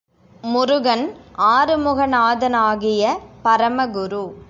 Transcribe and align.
முருகன் 0.43 1.03
ஆறுமுக 1.35 2.05
நாதனாகிய 2.07 3.19
பரமகுரு. 3.45 4.33